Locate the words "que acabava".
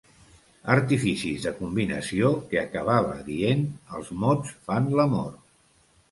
2.53-3.11